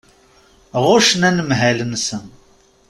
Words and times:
Ɣuccen 0.83 1.21
anemhal-nsen. 1.29 2.25